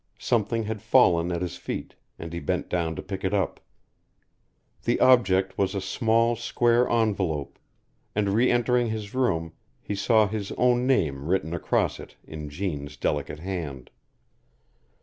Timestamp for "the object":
4.81-5.59